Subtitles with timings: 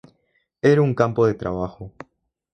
[0.63, 1.93] Era un campo de trabajo.